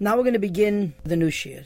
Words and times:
Now 0.00 0.16
we're 0.16 0.24
going 0.24 0.32
to 0.32 0.40
begin 0.40 0.92
the 1.04 1.14
new 1.14 1.30
shir. 1.30 1.62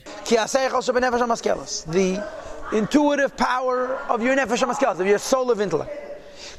The 1.87 2.23
intuitive 2.71 3.35
power 3.35 3.95
of 4.07 4.21
your 4.21 4.35
nefesh 4.35 4.61
hamaskelas, 4.63 4.99
of 4.99 5.07
your 5.07 5.17
soul 5.17 5.49
of 5.49 5.59
intellect. 5.59 5.89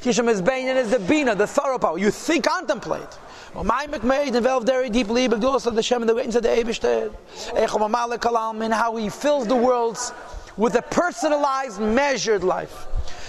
Kisham 0.01 0.27
is 0.27 0.41
bain 0.41 0.67
is 0.67 0.91
the 0.91 0.99
bina, 0.99 1.33
the 1.33 1.47
thorough 1.47 1.79
power. 1.79 1.97
You 1.97 2.11
think, 2.11 2.43
contemplate. 2.43 3.17
My 3.55 3.87
made 4.03 4.35
involved 4.35 4.67
very 4.67 4.89
deeply, 4.89 5.29
begdulas 5.29 5.65
of 5.65 5.75
the 5.75 5.81
Shem 5.81 6.01
and 6.01 6.09
the 6.09 6.15
witness 6.15 6.35
of 6.35 6.43
the 6.43 6.49
Eibishter. 6.49 7.13
How 8.73 8.95
he 8.97 9.07
fills 9.07 9.47
the 9.47 9.55
worlds 9.55 10.11
with 10.57 10.75
a 10.75 10.81
personalized, 10.81 11.79
measured 11.79 12.43
life. 12.43 12.87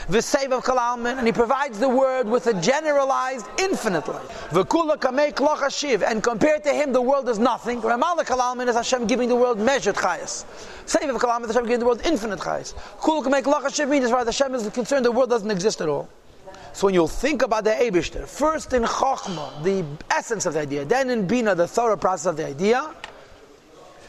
V'seiv 0.09 0.53
of 0.53 0.65
Kalalman, 0.65 1.19
and 1.19 1.27
he 1.27 1.33
provides 1.33 1.79
the 1.79 1.89
word 1.89 2.27
with 2.29 2.47
a 2.47 2.61
generalized, 2.61 3.47
infinite 3.59 4.09
life. 4.09 4.49
V'kula 4.51 4.97
kamei 4.97 5.33
kloch 5.33 5.59
hashiv, 5.59 6.03
and 6.03 6.23
compared 6.23 6.65
to 6.65 6.73
him, 6.73 6.93
the 6.93 7.01
world 7.01 7.29
is 7.29 7.39
nothing. 7.39 7.81
Ramalek 7.81 8.27
Kalalman 8.27 8.69
is 8.69 8.75
Hashem 8.75 9.07
giving 9.07 9.29
the 9.29 9.37
world 9.37 9.59
measured 9.59 9.95
chayas. 9.95 10.45
Seiv 10.87 11.09
of 11.15 11.21
Kalalman 11.21 11.49
is 11.49 11.55
Hashem 11.55 11.65
giving 11.65 11.81
the 11.81 11.87
world 11.87 12.03
infinite 12.05 12.41
chayas. 12.41 12.75
Kula 13.01 13.25
kamei 13.25 13.43
kloch 13.43 13.63
hashiv 13.63 13.89
means 13.89 14.05
as 14.07 14.11
far 14.11 14.21
as 14.21 14.27
Hashem 14.27 14.55
is 14.55 14.69
concerned, 14.71 15.05
the 15.05 15.13
world 15.13 15.31
doesn't 15.31 15.51
exist 15.51 15.81
at 15.81 15.89
all. 15.89 16.09
So 16.73 16.87
when 16.87 16.95
you 16.95 17.07
think 17.07 17.43
about 17.43 17.65
the 17.65 17.71
Eibishter, 17.71 18.27
first 18.27 18.73
in 18.73 18.83
Chokhmah, 18.83 19.63
the 19.63 19.85
essence 20.11 20.47
of 20.47 20.55
the 20.55 20.61
idea, 20.61 20.85
then 20.85 21.11
in 21.11 21.27
Bina, 21.27 21.55
the 21.55 21.69
thorough 21.69 21.97
process 21.97 22.27
of 22.27 22.37
the 22.39 22.47
idea, 22.47 22.95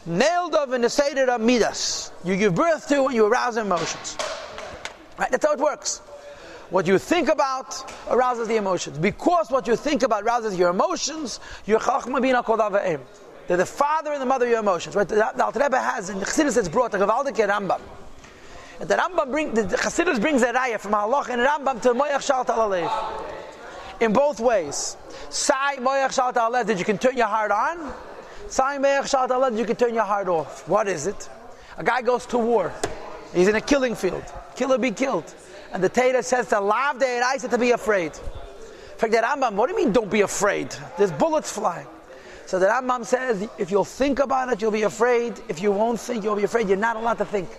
nailed 0.05 0.55
of 0.55 0.69
the 0.69 0.89
Seder 0.89 1.29
of 1.29 1.41
Midas, 1.41 2.11
you 2.23 2.37
give 2.37 2.55
birth 2.55 2.87
to 2.87 3.05
and 3.05 3.13
you 3.13 3.25
arouse 3.25 3.57
emotions. 3.57 4.17
Right? 5.23 5.31
That's 5.31 5.45
how 5.45 5.53
it 5.53 5.59
works. 5.59 5.99
What 6.69 6.85
you 6.85 6.97
think 6.97 7.29
about 7.29 7.73
arouses 8.09 8.49
the 8.49 8.57
emotions. 8.57 8.97
Because 8.97 9.49
what 9.49 9.67
you 9.67 9.77
think 9.77 10.03
about 10.03 10.23
arouses 10.23 10.57
your 10.57 10.69
emotions, 10.69 11.39
your 11.65 11.79
chachma 11.79 12.21
bina 12.21 12.43
kodava'im. 12.43 12.99
They're 13.47 13.55
the 13.55 13.65
father 13.65 14.11
and 14.11 14.21
the 14.21 14.25
mother 14.25 14.45
of 14.47 14.51
your 14.51 14.59
emotions. 14.59 14.97
Right? 14.97 15.07
The, 15.07 15.15
the 15.15 15.45
Alter 15.45 15.61
Rebbe 15.61 15.79
has, 15.79 16.09
in 16.09 16.19
the 16.19 16.25
Chassidus 16.25 16.57
it's 16.57 16.67
brought, 16.67 16.93
a 16.93 16.97
Gavaldike 16.97 17.47
Rambam. 17.47 17.79
And 18.81 18.89
the 18.89 18.95
Rambam 18.95 19.31
bring, 19.31 19.53
the, 19.53 19.63
the 19.63 19.77
Chassidus 19.77 20.19
brings 20.19 20.41
a 20.41 20.51
raya 20.51 20.77
from 20.77 20.91
Halach 20.91 21.29
and 21.29 21.41
Rambam 21.41 21.81
to 21.83 21.93
Moyach 21.93 22.21
Shalt 22.21 22.47
Alalev. 22.47 22.91
In 24.01 24.11
both 24.11 24.41
ways. 24.41 24.97
Sai 25.29 25.77
Moyach 25.77 26.11
Shalt 26.11 26.35
Alalev, 26.35 26.65
that 26.65 26.79
you 26.79 26.83
can 26.83 26.97
turn 26.97 27.15
your 27.15 27.27
heart 27.27 27.51
on. 27.51 27.93
Sai 28.49 28.77
Moyach 28.77 29.07
Shalt 29.07 29.29
Alalev, 29.29 29.57
you 29.57 29.63
can 29.63 29.77
turn 29.77 29.93
your 29.93 30.03
heart 30.03 30.27
off. 30.27 30.67
What 30.67 30.89
is 30.89 31.07
it? 31.07 31.29
A 31.77 31.83
guy 31.83 32.01
goes 32.01 32.25
to 32.25 32.37
war. 32.37 32.73
He's 33.33 33.47
in 33.47 33.55
a 33.55 33.61
killing 33.61 33.95
field. 33.95 34.25
Kill 34.55 34.73
or 34.73 34.77
be 34.77 34.91
killed. 34.91 35.33
And 35.71 35.83
the 35.83 35.89
Torah 35.89 36.23
says 36.23 36.47
to 36.49 36.59
lav 36.59 36.99
the 36.99 37.47
to 37.49 37.57
be 37.57 37.71
afraid. 37.71 38.11
In 38.13 38.99
fact, 38.99 39.11
the 39.11 39.19
Rambam, 39.19 39.53
what 39.53 39.67
do 39.67 39.75
you 39.75 39.83
mean 39.83 39.91
don't 39.91 40.11
be 40.11 40.21
afraid? 40.21 40.75
There's 40.97 41.11
bullets 41.11 41.51
flying. 41.51 41.87
So 42.45 42.59
the 42.59 42.67
Rambam 42.67 43.05
says, 43.05 43.47
if 43.57 43.71
you'll 43.71 43.85
think 43.85 44.19
about 44.19 44.51
it, 44.51 44.61
you'll 44.61 44.71
be 44.71 44.83
afraid. 44.83 45.33
If 45.49 45.61
you 45.61 45.71
won't 45.71 45.99
think, 45.99 46.23
you'll 46.23 46.35
be 46.35 46.43
afraid. 46.43 46.67
You're 46.67 46.77
not 46.77 46.95
allowed 46.95 47.17
to 47.17 47.25
think. 47.25 47.49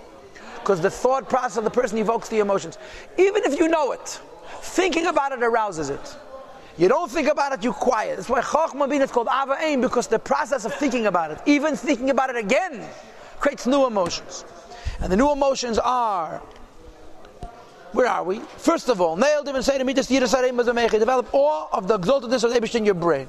Because 0.61 0.81
the 0.81 0.91
thought 0.91 1.29
process 1.29 1.57
of 1.57 1.65
the 1.65 1.71
person 1.71 1.99
evokes 1.99 2.29
the 2.29 2.39
emotions. 2.39 2.79
Even 3.19 3.43
if 3.45 3.59
you 3.59 3.69
know 3.69 3.93
it, 3.93 4.21
thinking 4.61 5.07
about 5.07 5.33
it 5.33 5.43
arouses 5.43 5.91
it. 5.91 6.17
You 6.79 6.89
don't 6.89 7.11
think 7.11 7.29
about 7.29 7.53
it, 7.53 7.63
you 7.63 7.73
quiet. 7.73 8.17
That's 8.17 8.29
why 8.29 8.41
Chochmah 8.41 8.89
Bin 8.89 9.03
is 9.03 9.11
called 9.11 9.29
Ava 9.29 9.57
Aim, 9.61 9.81
because 9.81 10.07
the 10.07 10.19
process 10.19 10.65
of 10.65 10.75
thinking 10.75 11.07
about 11.07 11.31
it, 11.31 11.39
even 11.47 11.77
thinking 11.77 12.11
about 12.11 12.31
it 12.31 12.37
again, 12.37 12.85
creates 13.39 13.67
new 13.67 13.87
emotions. 13.87 14.45
And 15.01 15.13
the 15.13 15.17
new 15.17 15.31
emotions 15.31 15.79
are 15.79 16.43
where 17.95 18.09
are 18.09 18.25
we? 18.25 18.41
First 18.59 18.89
of 18.89 19.01
all, 19.01 19.17
nailed 19.17 19.47
him 19.47 19.55
and 19.55 19.65
say 19.65 19.79
to 19.79 19.85
me, 19.85 19.93
this 19.93 20.09
develop 20.99 21.33
awe 21.33 21.69
of 21.73 21.87
the 21.87 21.99
exaltedness 21.99 22.43
of 22.43 22.53
the 22.53 22.77
in 22.77 22.85
your 22.85 22.95
brain. 22.95 23.29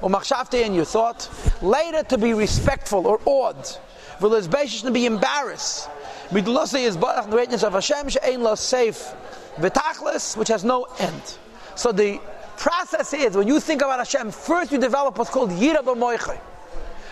Or 0.00 0.08
machshavte 0.08 0.64
in 0.64 0.74
your 0.74 0.84
thought. 0.84 1.28
Later 1.60 2.04
to 2.04 2.18
be 2.18 2.32
respectful 2.32 3.06
or 3.06 3.20
awed. 3.24 3.78
to 4.20 4.90
be 4.92 5.06
embarrassed. 5.06 5.88
Midlasi 6.30 6.84
is 6.84 6.96
barach 6.96 7.24
the 7.24 7.30
greatness 7.30 7.64
of 7.64 7.72
Hashem, 7.72 8.08
she'ein 8.08 8.42
lo 8.42 8.54
safe. 8.54 9.12
V'tachlis, 9.56 10.36
which 10.36 10.48
has 10.48 10.64
no 10.64 10.86
end. 10.98 11.38
So 11.74 11.92
the 11.92 12.20
process 12.56 13.12
is, 13.12 13.36
when 13.36 13.48
you 13.48 13.58
think 13.58 13.82
about 13.82 13.98
Hashem, 13.98 14.30
first 14.30 14.70
you 14.70 14.78
develop 14.78 15.18
what's 15.18 15.30
called 15.30 15.50
Yira 15.50 15.82
b'moiche. 15.82 16.38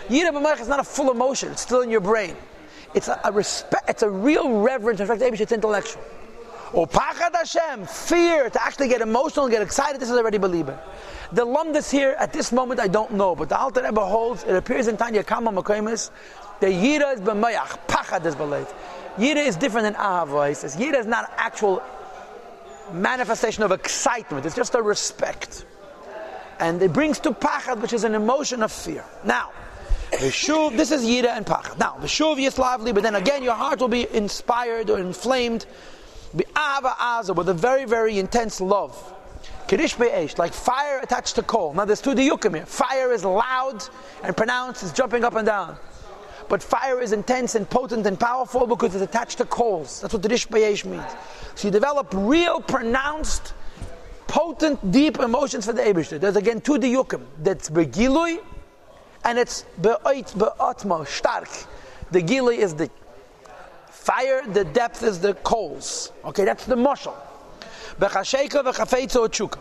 Yira 0.08 0.30
b'moiche 0.30 0.60
is 0.60 0.68
not 0.68 0.80
a 0.80 0.84
full 0.84 1.10
emotion, 1.10 1.50
it's 1.50 1.62
still 1.62 1.80
in 1.80 1.90
your 1.90 2.00
brain. 2.00 2.36
It's 2.94 3.08
a, 3.08 3.20
a 3.24 3.32
respect, 3.32 3.90
it's 3.90 4.02
a 4.02 4.10
real 4.10 4.60
reverence, 4.60 5.00
in 5.00 5.06
fact, 5.06 5.20
it's 5.22 5.52
intellectual. 5.52 6.02
Or 6.74 6.88
pachad 6.88 7.34
Hashem, 7.34 7.86
fear, 7.86 8.50
to 8.50 8.62
actually 8.62 8.88
get 8.88 9.00
emotional 9.00 9.44
and 9.44 9.52
get 9.52 9.62
excited, 9.62 10.00
this 10.00 10.10
is 10.10 10.16
already 10.16 10.38
believer. 10.38 10.76
The 11.32 11.46
lumdus 11.46 11.88
here, 11.88 12.16
at 12.18 12.32
this 12.32 12.50
moment, 12.50 12.80
I 12.80 12.88
don't 12.88 13.12
know, 13.12 13.36
but 13.36 13.48
the 13.48 13.56
Alter 13.56 13.82
Rebbe 13.84 14.04
holds, 14.04 14.42
it 14.42 14.56
appears 14.56 14.88
in 14.88 14.96
Tanya 14.96 15.22
Kama 15.22 15.52
Makoimis, 15.52 16.10
the 16.58 16.66
Yira 16.66 17.14
is 17.14 17.20
b'mayach, 17.20 17.78
pachad 17.86 18.26
is 18.26 18.34
believed. 18.34 18.72
Yira 19.16 19.46
is 19.46 19.54
different 19.54 19.84
than 19.84 19.94
ahava. 19.94 20.48
He 20.48 20.54
says 20.54 20.76
Yira 20.76 20.98
is 20.98 21.06
not 21.06 21.32
actual 21.36 21.80
manifestation 22.92 23.62
of 23.62 23.70
excitement. 23.70 24.44
It's 24.44 24.56
just 24.56 24.74
a 24.74 24.82
respect, 24.82 25.64
and 26.58 26.82
it 26.82 26.92
brings 26.92 27.20
to 27.20 27.30
pachad, 27.30 27.80
which 27.80 27.92
is 27.92 28.02
an 28.02 28.16
emotion 28.16 28.64
of 28.64 28.72
fear. 28.72 29.04
Now, 29.24 29.52
Veshuv, 30.10 30.76
this 30.76 30.90
is 30.90 31.04
Yira 31.04 31.36
and 31.36 31.46
pachad. 31.46 31.78
Now, 31.78 31.96
Veshuv 32.00 32.40
is 32.44 32.58
lively, 32.58 32.92
but 32.92 33.04
then 33.04 33.14
again, 33.14 33.44
your 33.44 33.54
heart 33.54 33.80
will 33.80 33.88
be 33.88 34.12
inspired 34.12 34.90
or 34.90 34.98
inflamed 34.98 35.66
Ava 36.40 36.94
Aza, 36.98 37.34
with 37.34 37.48
a 37.48 37.54
very, 37.54 37.84
very 37.84 38.18
intense 38.18 38.60
love. 38.60 39.12
Kirish 39.68 39.98
Be'esh, 39.98 40.36
like 40.36 40.52
fire 40.52 41.00
attached 41.00 41.36
to 41.36 41.42
coal. 41.42 41.72
Now 41.72 41.84
there's 41.84 42.00
two 42.00 42.14
diyukim 42.14 42.54
here. 42.54 42.66
Fire 42.66 43.12
is 43.12 43.24
loud 43.24 43.84
and 44.22 44.36
pronounced, 44.36 44.82
it's 44.82 44.92
jumping 44.92 45.24
up 45.24 45.36
and 45.36 45.46
down. 45.46 45.76
But 46.48 46.62
fire 46.62 47.00
is 47.00 47.12
intense 47.12 47.54
and 47.54 47.68
potent 47.68 48.06
and 48.06 48.18
powerful 48.18 48.66
because 48.66 48.94
it's 48.94 49.04
attached 49.04 49.38
to 49.38 49.46
coals. 49.46 50.00
That's 50.00 50.12
what 50.12 50.22
the 50.22 50.28
Rish 50.28 50.46
Be'esh 50.46 50.84
means. 50.84 51.10
So 51.54 51.68
you 51.68 51.72
develop 51.72 52.08
real, 52.12 52.60
pronounced, 52.60 53.54
potent, 54.26 54.92
deep 54.92 55.18
emotions 55.20 55.64
for 55.66 55.72
the 55.72 55.82
Eibishter. 55.82 56.20
There's 56.20 56.36
again 56.36 56.60
two 56.60 56.74
diyukim. 56.74 57.22
That's 57.38 57.70
Begilui 57.70 58.40
and 59.24 59.38
it's 59.38 59.64
Be'oit 59.80 60.34
Be'otmo, 60.36 61.06
stark. 61.06 61.48
The 62.10 62.22
Gilui 62.22 62.58
is 62.58 62.74
the 62.74 62.90
Fire, 64.04 64.42
the 64.46 64.64
depth 64.64 65.02
is 65.02 65.18
the 65.18 65.32
coals. 65.32 66.12
Okay, 66.26 66.44
that's 66.44 66.66
the 66.66 66.74
mushal. 66.74 67.14
Bechasheka 67.98 68.62
v'chafetzo 68.62 69.30
chuka. 69.30 69.58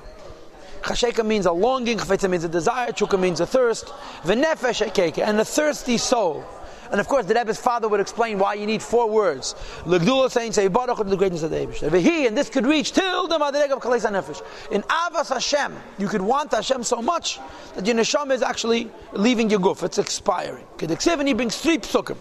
Chasheka 0.81 1.25
means 1.25 1.45
a 1.45 1.51
longing, 1.53 1.97
chafetza 1.97 2.29
means 2.29 2.43
a 2.43 2.49
desire, 2.49 2.91
chuka 2.91 3.17
means 3.17 3.39
a 3.39 3.45
thirst. 3.45 3.85
V'nefesh 4.23 5.25
and 5.25 5.39
a 5.39 5.45
thirsty 5.45 5.97
soul. 5.97 6.43
And 6.91 6.99
of 6.99 7.07
course, 7.07 7.25
the 7.25 7.33
Rebbe's 7.33 7.57
father 7.57 7.87
would 7.87 8.01
explain 8.01 8.37
why 8.37 8.55
you 8.55 8.65
need 8.65 8.83
four 8.83 9.09
words. 9.09 9.55
L'gdula 9.85 10.29
saying, 10.29 10.51
say, 10.51 10.67
Baruch 10.67 10.97
the 11.07 11.15
greatness 11.15 11.43
of 11.43 11.51
the 11.51 11.65
Eibush. 11.65 12.01
He, 12.01 12.27
and 12.27 12.37
this 12.37 12.49
could 12.49 12.67
reach 12.67 12.91
till 12.91 13.29
the 13.29 13.39
Madreg 13.39 13.71
of 13.71 13.79
Kalesa 13.79 14.11
Nefesh. 14.11 14.41
In 14.73 14.81
Avas 14.81 15.29
Hashem, 15.29 15.73
you 15.97 16.09
could 16.09 16.21
want 16.21 16.51
Hashem 16.51 16.83
so 16.83 17.01
much 17.01 17.39
that 17.75 17.87
your 17.87 17.95
neshama 17.95 18.33
is 18.33 18.41
actually 18.41 18.91
leaving 19.13 19.49
your 19.49 19.61
guf. 19.61 19.83
It's 19.83 19.99
expiring. 19.99 20.65
Kedeksiv, 20.75 21.19
and 21.19 21.29
he 21.29 21.33
brings 21.33 21.55
three 21.55 21.77
psukim. 21.77 22.17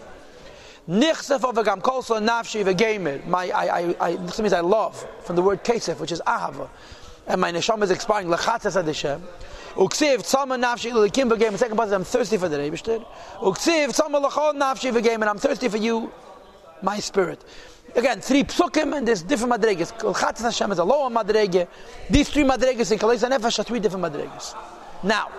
Nichsef 0.87 1.39
avagam 1.39 1.81
kolso 1.81 2.19
nafshi 2.19 2.63
v'gemer. 2.65 3.25
My, 3.25 3.49
I, 3.51 3.79
I, 3.79 3.95
I, 4.11 4.17
means 4.17 4.51
I 4.51 4.59
love 4.59 5.07
from 5.21 5.37
the 5.37 5.41
word 5.41 5.63
kesef, 5.63 5.99
which 5.99 6.11
is 6.11 6.21
ahava, 6.27 6.69
and 7.25 7.39
my 7.39 7.53
neshama 7.53 7.83
is 7.83 7.91
expiring. 7.91 8.27
Lechatzes 8.27 8.81
adishem. 8.81 9.21
Uksiv 9.75 10.17
tzama 10.19 10.61
nafshi 10.61 10.93
l'kim 10.93 11.29
v'gemer. 11.29 11.57
Second 11.57 11.77
part 11.77 11.87
is 11.87 11.93
I'm 11.93 12.03
thirsty 12.03 12.37
for 12.37 12.49
the 12.49 12.57
Rebishter. 12.57 13.05
Uksiv 13.37 13.97
tzama 13.97 14.21
l'chol 14.21 14.55
nafshi 14.55 14.91
v'gemer. 14.91 15.27
I'm 15.27 15.37
thirsty 15.37 15.69
for 15.69 15.77
you, 15.77 16.11
my 16.81 16.99
spirit. 16.99 17.41
Again, 17.95 18.19
three 18.19 18.43
psukim 18.43 18.97
and 18.97 19.07
there's 19.07 19.21
different 19.21 19.53
madregas. 19.53 19.93
Lechatzes 19.99 20.41
Hashem 20.41 20.71
is 20.73 20.79
a 20.79 20.83
lower 20.83 21.09
madrege. 21.09 21.67
These 22.09 22.29
three 22.29 22.43
madregas 22.43 22.91
in 22.91 22.99
Kalesa 22.99 23.29
Nefesh 23.29 23.59
are 23.59 23.63
three 23.63 23.79
different 23.79 24.03
madregas. 24.05 24.53
Now, 25.01 25.29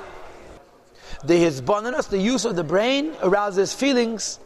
the 1.23 1.35
hisbonenus, 1.35 2.09
the 2.09 2.19
use 2.19 2.45
of 2.47 2.57
the 2.57 2.65
brain, 2.65 3.13
arouses 3.23 3.75
feelings 3.75 4.39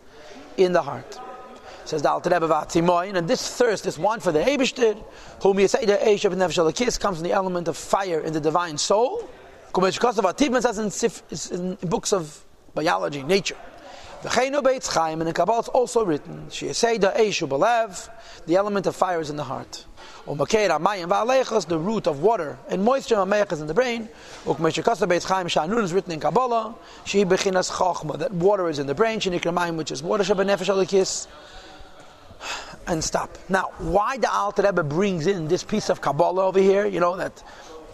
in 0.59 0.73
the 0.73 0.83
heart. 0.83 1.19
Says 1.85 2.03
the 2.03 2.11
Alter 2.11 2.29
Rebbe 2.29 3.17
and 3.17 3.29
this 3.29 3.57
thirst, 3.57 3.85
this 3.85 3.97
want 3.97 4.23
for 4.23 4.31
the 4.31 4.41
Eibishter, 4.41 5.03
whom 5.43 5.59
you 5.59 5.69
say 5.69 5.87
the 5.87 5.97
Eish 5.97 6.27
of 6.27 6.35
Nefesh 6.35 7.01
comes 7.01 7.17
from 7.17 7.25
the 7.25 7.33
element 7.33 7.67
of 7.67 7.79
fire 7.79 8.21
in 8.21 8.35
the 8.35 8.41
divine 8.41 8.77
soul. 8.77 9.27
Of 9.69 9.75
Ativman 9.75 10.61
says 10.61 11.53
in, 11.53 11.59
in 11.59 11.89
books 11.89 12.13
of 12.13 12.45
biology, 12.75 13.23
nature. 13.23 13.57
The 14.23 14.29
Chaynu 14.29 14.63
Beitz 14.63 14.93
Chaim, 14.93 15.21
and 15.21 15.29
in 15.29 15.35
Kabbalah 15.35 15.61
it's 15.61 15.69
also 15.69 16.05
written, 16.05 16.51
She 16.51 16.73
say 16.73 16.99
the 16.99 17.09
Eish 17.09 17.47
Belev, 17.49 18.11
the 18.47 18.57
element 18.57 18.87
of 18.87 18.97
fire 18.97 19.21
is 19.21 19.31
in 19.31 19.37
the 19.37 19.45
heart. 19.45 19.87
The 20.29 21.79
root 21.81 22.07
of 22.07 22.21
water, 22.21 22.59
and 22.69 22.85
moisture 22.85 23.45
is 23.51 23.61
in 23.63 23.67
the 23.67 23.73
brain. 23.75 24.09
Is 24.47 25.93
written 25.93 26.13
in 26.13 26.21
Kabbalah. 26.21 26.75
She 27.07 27.25
Bechinas 27.25 27.71
Chachma, 27.71 28.19
that 28.19 28.33
water 28.33 28.69
is 28.69 28.79
in 28.79 28.87
the 28.87 28.95
brain. 28.95 29.21
She 29.21 29.31
Nikramayim, 29.31 29.77
which 29.77 29.91
is 29.91 30.03
water 30.03 30.25
Shabbat 30.25 30.47
Nefesh 30.47 30.69
Alikis. 30.69 31.27
And 32.87 33.03
stop. 33.03 33.39
Now, 33.49 33.71
why 33.79 34.19
the 34.19 34.31
Alter 34.31 34.63
Rebbe 34.65 34.83
brings 34.83 35.27
in 35.27 35.49
this 35.49 35.65
piece 35.65 35.89
of 35.89 36.03
Kabbalah 36.03 36.47
over 36.47 36.61
here? 36.61 36.85
You 36.85 37.01
know 37.01 37.17
that 37.17 37.43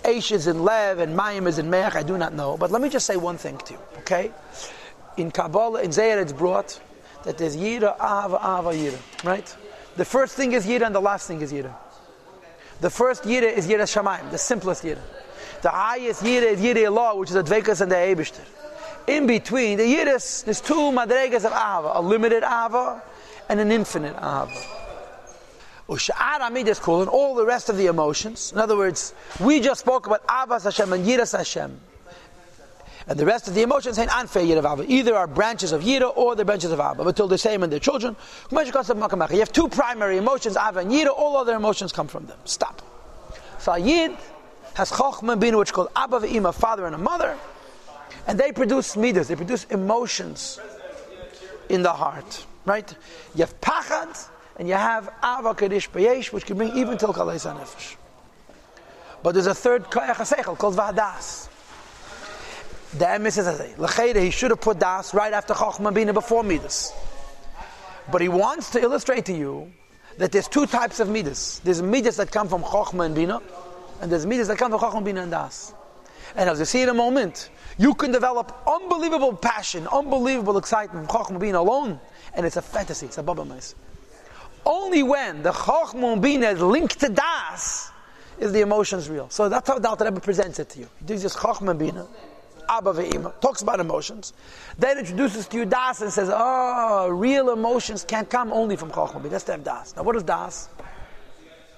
Aish 0.02 0.32
is 0.32 0.48
in 0.48 0.64
Lev 0.64 0.98
and 0.98 1.16
Mayim 1.16 1.46
is 1.46 1.58
in 1.58 1.70
Meach. 1.70 1.94
I 1.94 2.02
do 2.02 2.19
not 2.19 2.34
know, 2.34 2.56
but 2.56 2.72
let 2.72 2.82
me 2.82 2.88
just 2.88 3.06
say 3.06 3.16
one 3.16 3.38
thing 3.38 3.58
to 3.58 3.75
you. 3.75 3.80
Okay, 3.98 4.32
in 5.16 5.30
Kabbalah, 5.30 5.82
in 5.82 5.90
Zayar, 5.90 6.20
it's 6.20 6.32
brought 6.32 6.80
that 7.22 7.38
there's 7.38 7.56
Yira, 7.56 7.94
Ava, 7.94 8.37
Ava, 8.37 8.72
Yira. 8.72 9.25
Right? 9.25 9.56
The 9.96 10.04
first 10.04 10.34
thing 10.37 10.52
is 10.52 10.66
Yira 10.66 10.87
and 10.87 10.94
the 10.94 11.00
last 11.00 11.28
thing 11.28 11.40
is 11.40 11.52
Yira. 11.52 11.72
The 12.81 12.91
first 12.91 13.25
Yira 13.25 13.53
is 13.53 13.67
Yira 13.67 13.82
Shamayim, 13.82 14.31
the 14.31 14.38
simplest 14.38 14.85
Yira. 14.85 14.99
The 15.62 15.71
highest 15.71 16.23
Yira 16.23 16.53
is 16.53 16.61
Yira 16.61 16.91
Allah, 16.91 17.17
which 17.19 17.31
is 17.31 17.35
the 17.35 17.43
Dvekas 17.43 17.81
and 17.81 17.91
the 17.91 17.97
Eibishter. 17.97 18.44
In 19.06 19.26
between, 19.26 19.79
the 19.79 19.85
Yiras, 19.85 20.44
there's 20.44 20.61
two 20.61 20.75
Madregas 20.75 21.44
of 21.44 21.53
Ava, 21.53 21.93
a 21.94 22.03
limited 22.03 22.43
Ava 22.43 23.03
and 23.49 23.61
an 23.61 23.71
infinite 23.71 24.17
Ava. 24.17 24.49
Usha'ar 25.88 26.47
Amid 26.47 26.69
is 26.69 26.79
called, 26.79 27.03
and 27.03 27.11
all 27.11 27.35
the 27.35 27.44
rest 27.44 27.69
of 27.69 27.76
the 27.76 27.87
emotions. 27.87 28.53
In 28.53 28.59
other 28.59 28.76
words, 28.76 29.15
we 29.41 29.61
just 29.61 29.81
spoke 29.81 30.06
about 30.06 30.26
Avas 30.26 30.65
Hashem 30.65 30.93
and 30.93 31.06
Yiras 31.06 31.37
Hashem. 31.37 31.79
And 33.06 33.18
the 33.18 33.26
rest 33.26 33.48
of 33.48 33.54
the 33.54 33.62
emotions 33.62 33.98
unfair 33.98 34.42
Yirav 34.42 34.72
Ava. 34.72 34.90
Either 34.90 35.14
are 35.14 35.26
branches 35.26 35.72
of 35.72 35.82
Yira 35.82 36.16
or 36.16 36.34
the 36.34 36.44
branches 36.44 36.72
of 36.72 36.80
abba. 36.80 37.04
But 37.04 37.08
Until 37.08 37.28
the 37.28 37.36
same 37.36 37.62
in 37.62 37.70
their 37.70 37.78
children. 37.78 38.16
You 38.50 38.58
have 38.58 39.52
two 39.52 39.68
primary 39.68 40.16
emotions, 40.16 40.56
Ava 40.56 40.80
and 40.80 40.90
Yira. 40.90 41.08
All 41.08 41.36
other 41.36 41.54
emotions 41.54 41.92
come 41.92 42.08
from 42.08 42.26
them. 42.26 42.38
Stop. 42.44 42.80
So 43.58 43.74
Yid 43.74 44.16
has 44.74 44.90
Chochma 44.90 45.38
Bina, 45.38 45.58
which 45.58 45.68
is 45.68 45.72
called 45.72 45.88
Abba 45.94 46.20
Ve'ima, 46.20 46.52
father 46.54 46.86
and 46.86 46.94
a 46.94 46.98
mother. 46.98 47.36
And 48.26 48.40
they 48.40 48.52
produce 48.52 48.96
midas, 48.96 49.28
they 49.28 49.36
produce 49.36 49.64
emotions 49.64 50.58
in 51.68 51.82
the 51.82 51.92
heart. 51.92 52.46
Right? 52.64 52.90
You 53.34 53.42
have 53.42 53.60
Pachad, 53.60 54.28
and 54.56 54.66
you 54.66 54.74
have 54.74 55.08
Ava 55.18 55.54
Kadish 55.54 55.90
Bayesh, 55.90 56.32
which 56.32 56.46
can 56.46 56.56
bring 56.56 56.74
even 56.76 56.96
till 56.96 57.12
Kalei 57.12 57.36
Nefesh. 57.36 57.96
But 59.22 59.32
there's 59.32 59.46
a 59.46 59.54
third 59.54 59.84
Koyach 59.84 60.58
called 60.58 60.76
Vadas. 60.76 61.48
The 62.99 63.06
emes 63.06 63.32
says, 63.32 63.79
L'cheire, 63.79 64.20
he 64.20 64.31
should 64.31 64.52
have 64.52 64.61
put 64.61 64.79
Das 64.79 65.14
right 65.14 65.32
after 65.32 65.52
Chochmah 65.52 65.93
Bina 65.93 66.12
before 66.12 66.44
Midas. 66.44 66.93
But 68.11 68.20
he 68.20 68.29
wants 68.29 68.70
to 68.70 68.81
illustrate 68.81 69.25
to 69.26 69.32
you 69.32 69.73
that 70.19 70.31
there's 70.31 70.46
two 70.46 70.67
types 70.67 71.00
of 71.00 71.08
Midas. 71.08 71.61
There's 71.64 71.82
Midas 71.82 72.17
that 72.19 72.31
come 72.31 72.49
from 72.49 72.62
Chochmah 72.62 73.06
and 73.06 73.14
Bina, 73.14 73.43
and 74.00 74.12
there's 74.12 74.26
Midas 74.26 74.46
that 74.46 74.58
come 74.58 74.70
from 74.70 74.81
Chochmah, 74.81 75.05
Bina, 75.05 75.23
and 75.23 75.31
Das. 75.32 75.75
And 76.37 76.49
as 76.49 76.61
you 76.61 76.64
see 76.64 76.82
in 76.82 76.88
a 76.88 76.94
moment, 76.94 77.50
you 77.79 77.94
can 77.94 78.12
develop 78.12 78.56
unbelievable 78.67 79.35
passion, 79.35 79.88
unbelievable 79.88 80.56
excitement 80.58 81.11
from 81.11 81.17
Chochmah 81.17 81.40
Bina 81.40 81.58
alone, 81.58 81.99
and 82.35 82.47
it's 82.47 82.56
a 82.56 82.62
fantasy, 82.62 83.06
it's 83.06 83.19
a 83.19 83.25
baba 83.25 83.44
mice. 83.44 83.75
Only 84.64 85.02
when 85.02 85.43
the 85.43 85.50
Chochmah 85.50 86.20
Bina 86.20 86.50
is 86.50 86.61
linked 86.61 87.00
to 87.00 87.08
Das 87.08 87.90
is 88.38 88.52
the 88.52 88.61
emotions 88.61 89.08
real. 89.08 89.29
So 89.31 89.49
that's 89.49 89.69
how 89.69 89.81
Alter 89.81 90.05
Rebbe 90.05 90.20
presents 90.20 90.58
it 90.58 90.69
to 90.70 90.81
you. 90.81 90.88
He 91.00 91.06
does 91.06 91.23
this 91.23 91.37
Chochmah 91.37 91.76
Bina, 91.76 92.06
Abba 92.69 92.93
Ve'ima, 92.93 93.38
talks 93.40 93.62
about 93.62 93.81
emotions, 93.81 94.32
then 94.78 94.99
introduces 94.99 95.46
to 95.49 95.56
you 95.58 95.64
Das 95.64 96.00
and 96.02 96.12
says, 96.12 96.31
oh, 96.32 97.08
real 97.08 97.50
emotions 97.50 98.05
can't 98.05 98.28
come 98.28 98.52
only 98.52 98.76
from 98.76 98.90
Chochmah. 98.90 99.28
That's 99.31 99.44
to 99.44 99.52
have 99.52 99.64
Das. 99.64 99.94
Now 99.96 100.02
what 100.02 100.16
is 100.16 100.22
Das? 100.22 100.69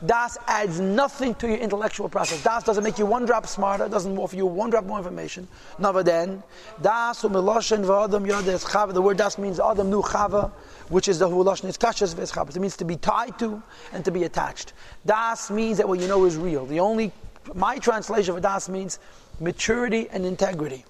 Das 0.05 0.37
adds 0.47 0.79
nothing 0.79 1.35
to 1.37 1.47
your 1.49 1.57
intellectual 1.57 2.07
process. 2.07 2.43
Das 2.43 2.63
doesn't 2.65 2.85
make 2.85 2.99
you 2.99 3.07
one 3.07 3.25
drop 3.25 3.47
smarter, 3.47 3.89
doesn't 3.89 4.19
offer 4.19 4.37
you 4.37 4.45
one 4.45 4.69
drop 4.69 4.85
more 4.85 4.99
information. 4.99 5.49
Never 5.79 6.03
then. 6.03 6.43
Das 6.83 7.23
umiloshen 7.23 7.83
v'adam 7.83 8.27
yodes 8.27 8.63
chava. 8.67 8.93
The 8.93 9.01
word 9.01 9.17
Das 9.17 9.39
means 9.39 9.59
adam 9.59 9.89
nu 9.89 10.03
chava, 10.03 10.53
which 10.91 11.09
is 11.09 11.19
the 11.19 11.27
huloshen 11.27 11.65
is 11.65 11.79
kashas 11.79 12.15
v'eschava. 12.15 12.55
It 12.55 12.61
means 12.61 12.77
to 12.77 12.85
be 12.85 12.97
tied 12.97 13.39
to 13.39 13.63
and 13.95 14.05
to 14.05 14.11
be 14.11 14.25
attached. 14.25 14.75
Das 15.07 15.51
means 15.51 15.79
that 15.79 15.89
what 15.89 15.99
you 15.99 16.09
know 16.09 16.27
is 16.27 16.37
real. 16.37 16.67
The 16.67 16.81
only, 16.81 17.11
my 17.55 17.79
translation 17.79 18.37
of 18.37 18.43
Das 18.43 18.69
means 18.69 18.99
maturity 19.41 20.09
and 20.11 20.25
integrity. 20.25 20.85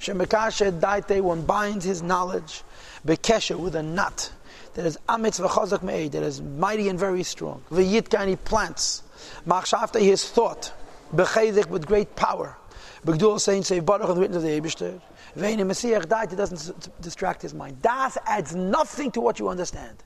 Shemekashe 0.00 0.80
daite, 0.80 1.20
one 1.20 1.42
binds 1.42 1.84
his 1.84 2.02
knowledge, 2.02 2.62
bekesha, 3.06 3.58
with 3.58 3.74
a 3.74 3.82
nut 3.82 4.32
that 4.74 4.86
is 4.86 4.96
amitz 5.08 5.40
v'chazak 5.40 5.82
me'ed, 5.82 6.12
that 6.12 6.22
is 6.22 6.40
mighty 6.40 6.88
and 6.88 6.98
very 6.98 7.22
strong. 7.22 7.62
V'yitka, 7.70 8.26
he 8.26 8.36
plants. 8.36 9.02
Machshavta, 9.46 10.00
his 10.00 10.28
thought. 10.30 10.72
B'chaydik, 11.14 11.68
with 11.68 11.86
great 11.86 12.14
power. 12.14 12.56
B'gdul 13.04 13.40
saying, 13.40 13.64
say, 13.64 13.80
Baruch, 13.80 14.06
the 14.06 14.20
witness 14.20 14.36
of 14.36 14.42
the 14.44 14.60
Eibishter. 14.60 15.00
Ve'ini 15.36 15.66
Messiah 15.66 16.00
died, 16.00 16.32
it 16.32 16.36
doesn't 16.36 16.88
distract 17.00 17.42
his 17.42 17.54
mind. 17.54 17.82
Das 17.82 18.16
adds 18.26 18.54
nothing 18.54 19.10
to 19.10 19.20
what 19.20 19.38
you 19.38 19.48
understand. 19.48 20.04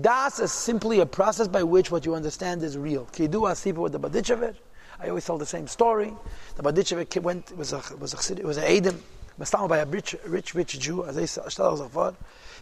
Das 0.00 0.40
is 0.40 0.52
simply 0.52 1.00
a 1.00 1.06
process 1.06 1.48
by 1.48 1.62
which 1.62 1.90
what 1.90 2.04
you 2.04 2.14
understand 2.14 2.62
is 2.62 2.76
real. 2.76 3.06
Kidu 3.06 3.42
asipa 3.42 3.76
with 3.76 3.92
the 3.92 4.00
Badichever. 4.00 4.54
I 5.00 5.08
always 5.08 5.24
tell 5.24 5.38
the 5.38 5.46
same 5.46 5.66
story. 5.66 6.12
The 6.56 6.62
Badichever 6.62 7.22
went, 7.22 7.56
was 7.56 7.72
a, 7.72 7.82
was 7.98 8.30
a, 8.30 8.42
was 8.46 8.58
a 8.58 8.70
Edom, 8.70 9.02
Mastama 9.38 9.68
by 9.68 9.78
a 9.78 9.86
rich, 9.86 10.14
rich, 10.26 10.54
rich 10.54 10.78
Jew, 10.78 11.04
as 11.04 11.16
they 11.16 11.26
said, 11.26 11.44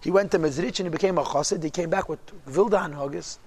he 0.03 0.11
went 0.11 0.33
to 0.33 0.39
Mezrich 0.39 0.81
and 0.81 0.87
he 0.87 0.89
became 0.89 1.17
a 1.17 1.23
chassid. 1.23 1.63
He 1.63 1.71
came 1.71 1.89
back 1.89 2.09
with 2.09 2.19
Vildan 2.47 2.93
Hogis. 2.93 3.39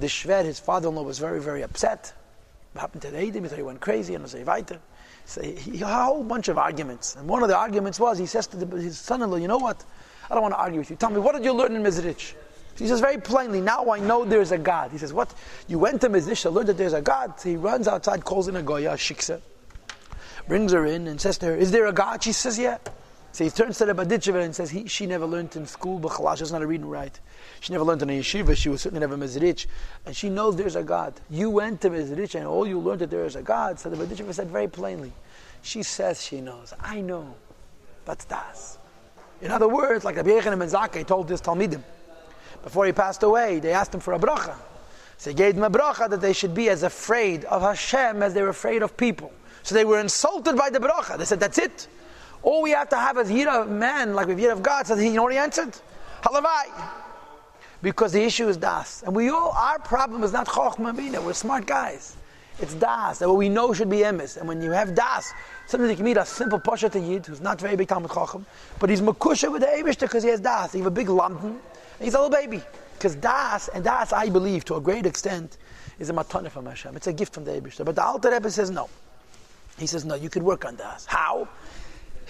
The 0.00 0.06
Shved, 0.06 0.44
his 0.44 0.58
father-in-law, 0.58 1.02
was 1.02 1.20
very, 1.20 1.40
very 1.40 1.62
upset. 1.62 2.12
What 2.72 2.80
happened 2.80 3.02
to 3.02 3.10
the 3.10 3.18
Edom? 3.18 3.44
He 3.44 3.48
thought 3.48 3.56
he 3.56 3.62
went 3.62 3.80
crazy 3.80 4.14
and 4.14 4.22
was 4.22 4.34
a 4.34 4.42
weiter. 4.42 4.80
So 5.24 5.42
he, 5.42 5.54
he 5.54 5.76
had 5.78 5.90
a 5.90 6.04
whole 6.04 6.24
bunch 6.24 6.48
of 6.48 6.58
arguments. 6.58 7.14
And 7.14 7.28
one 7.28 7.44
of 7.44 7.48
the 7.48 7.56
arguments 7.56 8.00
was, 8.00 8.18
he 8.18 8.26
says 8.26 8.48
to 8.48 8.56
the, 8.56 8.76
his 8.76 8.98
son-in-law, 8.98 9.36
you 9.36 9.46
know 9.46 9.58
what? 9.58 9.84
I 10.28 10.34
don't 10.34 10.42
want 10.42 10.54
to 10.54 10.58
argue 10.58 10.80
with 10.80 10.90
you. 10.90 10.96
Tell 10.96 11.10
me, 11.10 11.20
what 11.20 11.34
did 11.36 11.44
you 11.44 11.52
learn 11.52 11.76
in 11.76 11.82
Mezrich? 11.82 12.34
He 12.76 12.86
says 12.86 13.00
very 13.00 13.18
plainly, 13.18 13.60
now 13.60 13.90
I 13.90 14.00
know 14.00 14.24
there's 14.24 14.52
a 14.52 14.58
God. 14.58 14.90
He 14.90 14.98
says, 14.98 15.12
what? 15.12 15.34
You 15.68 15.78
went 15.78 16.00
to 16.00 16.08
Mezrich 16.08 16.42
to 16.42 16.50
learn 16.50 16.66
that 16.66 16.78
there's 16.78 16.92
a 16.92 17.02
God. 17.02 17.38
So 17.38 17.50
he 17.50 17.56
runs 17.56 17.86
outside, 17.86 18.24
calls 18.24 18.48
in 18.48 18.56
a 18.56 18.62
goya, 18.62 18.90
a 18.90 18.92
uh, 18.92 18.96
shiksa, 18.96 19.40
brings 20.48 20.72
her 20.72 20.86
in 20.86 21.06
and 21.06 21.20
says 21.20 21.38
to 21.38 21.46
her, 21.46 21.56
is 21.56 21.70
there 21.70 21.86
a 21.86 21.92
God? 21.92 22.22
She 22.22 22.32
says, 22.32 22.58
yeah. 22.58 22.78
So 23.32 23.44
he 23.44 23.50
turns 23.50 23.78
to 23.78 23.86
the 23.86 23.94
Badichever 23.94 24.42
and 24.42 24.54
says 24.54 24.70
he, 24.70 24.88
she 24.88 25.06
never 25.06 25.24
learned 25.24 25.54
in 25.54 25.66
school, 25.66 26.00
B'chalal, 26.00 26.34
she 26.34 26.40
doesn't 26.40 26.52
know 26.52 26.58
how 26.58 26.60
to 26.60 26.66
read 26.66 26.80
and 26.80 26.90
write. 26.90 27.20
She 27.60 27.72
never 27.72 27.84
learned 27.84 28.02
in 28.02 28.10
a 28.10 28.18
yeshiva, 28.18 28.56
she 28.56 28.68
was 28.68 28.80
certainly 28.80 29.00
never 29.00 29.16
Mizrich. 29.16 29.66
And 30.04 30.16
she 30.16 30.30
knows 30.30 30.56
there's 30.56 30.74
a 30.74 30.82
God. 30.82 31.14
You 31.30 31.50
went 31.50 31.80
to 31.82 31.90
Mizrich 31.90 32.34
and 32.34 32.46
all 32.46 32.66
you 32.66 32.80
learned 32.80 33.02
that 33.02 33.10
there 33.10 33.24
is 33.24 33.36
a 33.36 33.42
God. 33.42 33.78
So 33.78 33.88
the 33.88 34.04
Badichever 34.04 34.34
said 34.34 34.50
very 34.50 34.66
plainly, 34.66 35.12
she 35.62 35.82
says 35.82 36.24
she 36.24 36.40
knows. 36.40 36.74
I 36.80 37.00
know. 37.02 37.34
That's 38.04 38.24
das. 38.24 38.78
In 39.40 39.50
other 39.50 39.68
words, 39.68 40.04
like 40.04 40.16
Rabbi 40.16 40.30
Yochanan 40.30 40.58
ben 40.58 40.68
Zakkai 40.68 41.06
told 41.06 41.28
this 41.28 41.40
Talmidim, 41.40 41.82
before 42.62 42.86
he 42.86 42.92
passed 42.92 43.22
away, 43.22 43.58
they 43.60 43.72
asked 43.72 43.94
him 43.94 44.00
for 44.00 44.14
a 44.14 44.18
bracha. 44.18 44.56
So 45.18 45.30
he 45.30 45.34
gave 45.34 45.54
them 45.54 45.64
a 45.64 45.70
bracha 45.70 46.08
that 46.08 46.20
they 46.20 46.32
should 46.32 46.54
be 46.54 46.70
as 46.70 46.82
afraid 46.82 47.44
of 47.44 47.62
Hashem 47.62 48.22
as 48.22 48.34
they 48.34 48.42
were 48.42 48.48
afraid 48.48 48.82
of 48.82 48.96
people. 48.96 49.32
So 49.62 49.74
they 49.74 49.84
were 49.84 50.00
insulted 50.00 50.56
by 50.56 50.70
the 50.70 50.78
bracha. 50.78 51.18
They 51.18 51.24
said, 51.24 51.40
that's 51.40 51.58
it. 51.58 51.88
All 52.42 52.62
we 52.62 52.70
have 52.70 52.88
to 52.88 52.96
have 52.96 53.18
is 53.18 53.30
yira 53.30 53.62
of 53.62 53.70
man, 53.70 54.14
like 54.14 54.28
we've 54.28 54.38
yira 54.38 54.52
of 54.52 54.62
God. 54.62 54.86
So 54.86 54.96
he, 54.96 55.10
he 55.10 55.36
answered? 55.36 55.76
Halavai. 56.22 56.90
Because 57.82 58.12
the 58.12 58.22
issue 58.22 58.48
is 58.48 58.56
das. 58.56 59.02
And 59.02 59.14
we 59.14 59.28
all, 59.30 59.52
our 59.52 59.78
problem 59.78 60.22
is 60.22 60.32
not 60.32 60.46
chokhmah. 60.46 61.22
We're 61.22 61.32
smart 61.32 61.66
guys. 61.66 62.16
It's 62.58 62.74
das. 62.74 63.18
That 63.18 63.28
what 63.28 63.38
we 63.38 63.48
know 63.48 63.72
should 63.72 63.88
be 63.88 63.98
emes. 63.98 64.36
And 64.36 64.46
when 64.46 64.60
you 64.60 64.70
have 64.70 64.94
das, 64.94 65.32
sometimes 65.66 65.90
you 65.90 65.96
can 65.96 66.04
meet 66.04 66.18
a 66.18 66.26
simple 66.26 66.60
pasha 66.60 66.90
to 66.90 67.00
yid 67.00 67.26
who's 67.26 67.40
not 67.40 67.60
very 67.60 67.76
big 67.76 67.88
Talmud 67.88 68.10
chacham, 68.10 68.44
but 68.78 68.90
he's 68.90 69.00
makusha 69.00 69.50
with 69.50 69.62
the 69.62 69.68
Eibishter 69.68 70.00
because 70.00 70.22
he 70.22 70.28
has 70.28 70.40
das. 70.40 70.72
Has 70.72 70.86
a 70.86 70.90
big 70.90 71.08
and 71.08 71.60
he's 72.00 72.14
a 72.14 72.20
little 72.20 72.30
baby. 72.30 72.62
Because 72.94 73.14
das, 73.16 73.68
and 73.68 73.84
das, 73.84 74.12
I 74.12 74.28
believe, 74.28 74.64
to 74.66 74.76
a 74.76 74.80
great 74.80 75.06
extent, 75.06 75.56
is 75.98 76.10
a 76.10 76.12
matana 76.12 76.50
from 76.50 76.66
Hashem. 76.66 76.96
It's 76.96 77.06
a 77.06 77.12
gift 77.12 77.32
from 77.32 77.44
the 77.44 77.52
Eibishter. 77.52 77.84
But 77.84 77.94
the 77.94 78.04
Alter 78.04 78.30
Rebbe 78.30 78.50
says 78.50 78.70
no. 78.70 78.88
He 79.78 79.86
says, 79.86 80.04
no, 80.04 80.14
you 80.14 80.28
could 80.28 80.42
work 80.42 80.66
on 80.66 80.76
das. 80.76 81.06
How? 81.06 81.48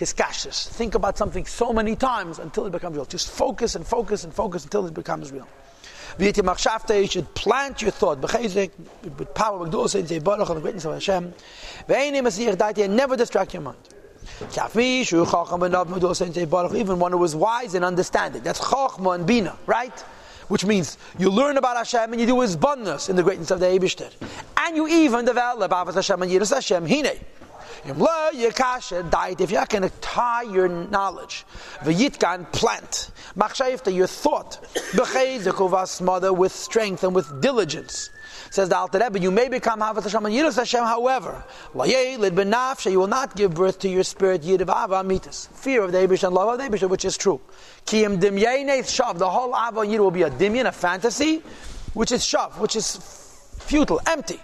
his 0.01 0.15
kashas. 0.15 0.67
Think 0.69 0.95
about 0.95 1.17
something 1.19 1.45
so 1.47 1.73
many 1.73 1.95
times 1.95 2.39
until 2.39 2.67
it 2.67 2.73
becomes 2.73 2.97
real. 2.97 3.05
Just 3.05 3.31
focus 3.31 3.77
and 3.77 3.87
focus 3.87 4.25
and 4.25 4.35
focus 4.35 4.65
until 4.65 4.87
it 4.87 4.95
becomes 4.95 5.31
real. 5.31 5.47
You 6.19 6.33
should 7.07 7.35
plant 7.35 7.83
your 7.83 7.91
thought. 7.93 8.21
With 8.21 9.35
power, 9.35 9.59
with 9.59 9.71
the 9.71 10.61
greatness 10.63 10.85
of 10.87 10.95
Hashem. 10.95 11.35
And 11.89 12.97
Never 12.97 13.17
distract 13.17 13.55
your 13.55 13.63
mind. 13.63 13.79
Even 16.75 16.99
one 16.99 17.13
who 17.13 17.19
was 17.19 17.37
wise 17.37 17.75
and 17.75 17.85
understanding. 17.85 18.43
That's 18.43 18.61
Chachma 18.61 19.15
and 19.15 19.27
Bina, 19.27 19.57
right? 19.67 19.99
Which 20.49 20.65
means 20.65 20.99
you 21.19 21.31
learn 21.31 21.57
about 21.57 21.77
Hashem 21.77 22.13
and 22.13 22.21
you 22.21 22.27
do 22.27 22.41
His 22.41 22.57
bonus 22.57 23.09
in 23.09 23.17
the 23.17 23.23
greatness 23.23 23.51
of 23.51 23.61
the 23.61 23.67
Eibishter. 23.67 24.11
And 24.57 24.77
you 24.77 24.89
even 24.89 25.25
develop 25.25 25.71
Avas 25.71 25.95
Hashem 25.95 26.23
and 26.23 26.31
Yiras 26.31 26.53
Hashem. 26.55 26.87
Hine. 26.87 27.19
If 27.83 27.97
you're 27.97 29.61
not 29.61 29.69
going 29.69 29.83
to 29.83 29.91
tie 30.01 30.43
your 30.43 30.69
knowledge, 30.69 31.47
v'yitkan 31.81 32.53
plant, 32.53 33.11
machshayifta 33.37 33.95
your 33.95 34.07
thought, 34.07 34.59
mother 36.03 36.33
with 36.33 36.53
strength 36.53 37.05
and 37.05 37.15
with 37.15 37.41
diligence. 37.41 38.11
Says 38.51 38.69
the 38.69 38.77
Alter 38.77 38.99
Rebbe, 38.99 39.19
you 39.21 39.31
may 39.31 39.49
become 39.49 39.81
Havat 39.81 40.03
Hashem 40.03 40.27
and 40.27 40.35
Yiras 40.35 40.57
Hashem, 40.57 40.83
however, 40.85 41.45
you 41.73 42.99
will 42.99 43.07
not 43.07 43.37
give 43.37 43.55
birth 43.55 43.79
to 43.79 43.89
your 43.89 44.03
spirit 44.03 44.43
Yidav 44.43 44.63
Ava 44.63 45.03
Mitas. 45.09 45.49
Fear 45.51 45.85
of 45.85 45.93
the 45.93 45.99
Abish 45.99 46.25
and 46.25 46.35
love 46.35 46.49
of 46.49 46.59
the 46.59 46.65
Abish, 46.65 46.89
which 46.89 47.05
is 47.05 47.17
true. 47.17 47.41
Kiyim 47.87 48.19
Shav, 48.19 49.19
the 49.19 49.31
whole 49.31 49.55
Ava 49.57 49.87
Yid 49.87 50.01
will 50.01 50.11
be 50.11 50.23
a 50.23 50.31
dimyan, 50.31 50.67
a 50.67 50.73
fantasy, 50.73 51.43
which 51.95 52.11
is 52.13 52.23
Shav, 52.23 52.59
which 52.59 52.75
is 52.75 52.97
futile, 53.61 54.01
empty. 54.07 54.41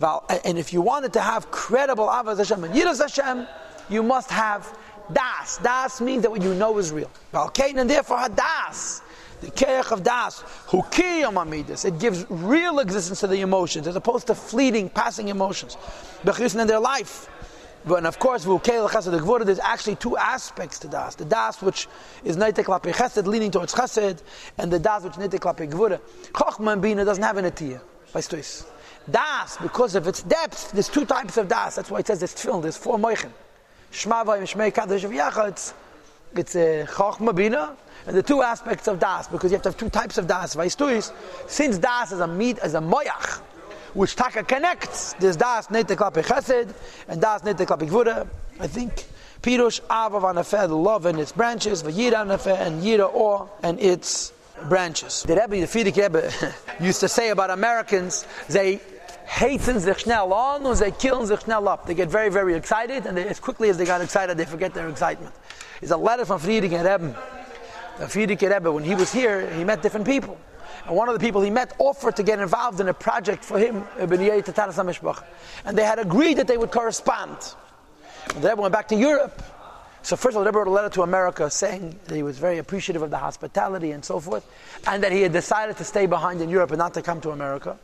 And 0.00 0.58
if 0.58 0.72
you 0.72 0.80
wanted 0.80 1.12
to 1.14 1.20
have 1.20 1.50
credible 1.50 2.06
Avaz 2.06 2.38
Hashem 2.38 2.64
and 2.64 2.74
Yiras 2.74 3.00
Hashem, 3.00 3.46
you 3.88 4.02
must 4.02 4.30
have 4.30 4.76
Das. 5.12 5.58
Das 5.58 6.00
means 6.00 6.22
that 6.22 6.30
what 6.30 6.42
you 6.42 6.54
know 6.54 6.78
is 6.78 6.92
real. 6.92 7.10
And 7.34 7.90
therefore 7.90 8.18
hadas. 8.18 9.02
The 9.40 9.50
keach 9.50 9.90
of 9.90 10.04
das, 10.04 10.42
hukiyam 10.68 11.34
amidus. 11.34 11.84
It 11.84 11.98
gives 11.98 12.24
real 12.30 12.78
existence 12.78 13.20
to 13.20 13.26
the 13.26 13.40
emotions 13.40 13.88
as 13.88 13.96
opposed 13.96 14.28
to 14.28 14.36
fleeting, 14.36 14.88
passing 14.88 15.28
emotions. 15.28 15.76
Bechisn 16.22 16.60
in 16.60 16.68
their 16.68 16.78
life. 16.78 17.28
And 17.84 18.06
of 18.06 18.20
course, 18.20 18.44
there's 18.44 19.58
actually 19.58 19.96
two 19.96 20.16
aspects 20.16 20.78
to 20.78 20.88
das. 20.88 21.16
The 21.16 21.24
das 21.24 21.60
which 21.60 21.88
is 22.22 22.36
neitek 22.36 22.66
klape 22.66 22.92
chesed, 22.92 23.26
leaning 23.26 23.50
towards 23.50 23.74
chesed, 23.74 24.20
and 24.58 24.72
the 24.72 24.78
das 24.78 25.02
which 25.02 25.14
neitek 25.14 25.40
klape 25.40 25.68
gvura. 25.68 26.00
Chochma 26.30 26.74
and 26.74 26.82
bina 26.82 27.04
doesn't 27.04 27.24
have 27.24 27.36
an 27.36 27.46
atiyah. 27.46 27.80
Das, 29.10 29.56
because 29.56 29.94
of 29.94 30.06
its 30.06 30.22
depth, 30.22 30.72
there's 30.72 30.88
two 30.88 31.04
types 31.04 31.36
of 31.36 31.48
das. 31.48 31.74
That's 31.74 31.90
why 31.90 32.00
it 32.00 32.06
says 32.06 32.20
there's 32.20 32.34
tefillin, 32.34 32.62
there's 32.62 32.76
four 32.76 32.98
moichin. 32.98 33.30
Shma 33.92 34.24
vayim 34.24 34.42
shmei 34.42 34.72
kadosh 34.72 35.08
v'yacha, 35.08 35.48
it's, 35.48 35.74
uh, 36.56 36.86
a 36.88 36.90
chochma 36.90 37.34
bina, 37.34 37.76
and 38.06 38.16
the 38.16 38.22
two 38.22 38.42
aspects 38.42 38.88
of 38.88 38.98
das, 38.98 39.28
because 39.28 39.50
you 39.50 39.56
have 39.56 39.62
to 39.62 39.68
have 39.70 39.76
two 39.76 39.90
types 39.90 40.18
of 40.18 40.26
das. 40.26 40.54
Vaistuis, 40.54 41.12
since 41.46 41.78
das 41.78 42.12
is 42.12 42.20
a 42.20 42.26
meat, 42.26 42.58
as 42.60 42.74
a 42.74 42.80
moyach, 42.80 43.40
which 43.94 44.14
taka 44.16 44.44
connects, 44.44 45.14
there's 45.14 45.36
das 45.36 45.66
nete 45.68 45.96
klape 45.96 46.24
chesed, 46.24 46.72
and 47.08 47.20
das 47.20 47.42
nete 47.42 47.66
klape 47.66 47.88
gvura, 47.88 48.26
I 48.60 48.66
think, 48.66 49.04
pirush 49.42 49.80
avav 49.82 50.22
anafeh, 50.22 50.68
the 50.68 50.76
love 50.76 51.06
and 51.06 51.18
its 51.18 51.32
branches, 51.32 51.82
v'yira 51.82 52.24
anafeh, 52.24 52.58
and 52.58 52.82
yira 52.82 53.12
or, 53.12 53.50
and 53.62 53.80
its 53.80 54.32
branches. 54.68 55.22
The 55.22 55.36
Rebbe, 55.36 55.60
the 55.60 55.66
Frierdiker 55.66 56.02
Rebbe, 56.02 56.32
used 56.80 57.00
to 57.00 57.08
say 57.08 57.30
about 57.30 57.50
Americans, 57.50 58.26
they 58.48 58.80
haten 59.26 59.80
sich 59.80 60.00
schnell 60.00 60.32
on 60.32 60.66
and 60.66 60.76
they 60.76 60.90
kill 60.90 61.26
sich 61.26 61.40
schnell 61.40 61.68
up. 61.68 61.86
They 61.86 61.94
get 61.94 62.08
very, 62.08 62.28
very 62.28 62.54
excited, 62.54 63.06
and 63.06 63.16
they, 63.16 63.26
as 63.26 63.40
quickly 63.40 63.68
as 63.68 63.78
they 63.78 63.84
got 63.84 64.00
excited, 64.00 64.36
they 64.36 64.44
forget 64.44 64.74
their 64.74 64.88
excitement. 64.88 65.34
It's 65.80 65.90
a 65.90 65.96
letter 65.96 66.24
from 66.24 66.40
Frierdiker 66.40 66.82
Rebbe. 66.82 67.16
The 67.98 68.06
Frierdiker 68.06 68.52
Rebbe, 68.52 68.70
when 68.70 68.84
he 68.84 68.94
was 68.94 69.12
here, 69.12 69.48
he 69.50 69.64
met 69.64 69.82
different 69.82 70.06
people. 70.06 70.38
And 70.86 70.96
one 70.96 71.08
of 71.08 71.14
the 71.14 71.20
people 71.20 71.40
he 71.42 71.50
met 71.50 71.74
offered 71.78 72.16
to 72.16 72.22
get 72.22 72.40
involved 72.40 72.80
in 72.80 72.88
a 72.88 72.94
project 72.94 73.44
for 73.44 73.58
him, 73.58 73.84
uh, 73.98 74.06
and 75.64 75.78
they 75.78 75.84
had 75.84 75.98
agreed 75.98 76.38
that 76.38 76.46
they 76.46 76.58
would 76.58 76.70
correspond. 76.70 77.36
And 78.34 78.42
the 78.42 78.48
Rebbe 78.48 78.62
went 78.62 78.72
back 78.72 78.88
to 78.88 78.96
Europe. 78.96 79.42
So 80.02 80.16
first 80.16 80.34
of 80.34 80.38
all, 80.38 80.44
the 80.44 80.50
Rebbe 80.50 80.58
wrote 80.58 80.68
a 80.68 80.70
letter 80.70 80.88
to 80.90 81.02
America 81.02 81.48
saying 81.48 81.98
that 82.06 82.14
he 82.14 82.22
was 82.22 82.38
very 82.38 82.58
appreciative 82.58 83.02
of 83.02 83.10
the 83.10 83.18
hospitality 83.18 83.92
and 83.92 84.04
so 84.04 84.18
forth, 84.18 84.44
and 84.86 85.02
that 85.02 85.12
he 85.12 85.22
had 85.22 85.32
decided 85.32 85.76
to 85.76 85.84
stay 85.84 86.06
behind 86.06 86.40
in 86.40 86.48
Europe 86.48 86.70
and 86.72 86.78
not 86.78 86.94
to 86.94 87.02
come 87.02 87.20
to 87.20 87.30
America. 87.30 87.78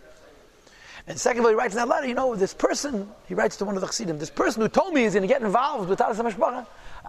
And 1.06 1.18
secondly, 1.18 1.52
he 1.52 1.54
writes 1.54 1.75
in 1.75 1.78
that 1.78 1.88
letter, 1.88 2.06
you 2.06 2.14
know, 2.14 2.34
this 2.34 2.52
person, 2.52 3.08
he 3.28 3.34
writes 3.34 3.56
to 3.58 3.64
one 3.64 3.76
of 3.76 3.80
the 3.80 3.87
Chassidim, 3.87 4.18
this 4.18 4.30
person 4.30 4.60
who 4.60 4.68
told 4.68 4.92
me 4.92 5.02
he's 5.02 5.14
going 5.14 5.22
to 5.22 5.28
get 5.28 5.40
involved 5.40 5.88
with 5.88 5.98
Taras 5.98 6.18
HaMashpacha, 6.18 6.66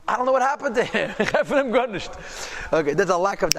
I 0.08 0.16
don't 0.16 0.26
know 0.26 0.32
what 0.32 0.42
happened 0.42 0.76
to 0.76 0.84
him. 0.84 1.14
okay, 2.74 2.94
there's 2.94 3.10
a 3.10 3.18
lack 3.18 3.42
of 3.42 3.52
that. 3.52 3.58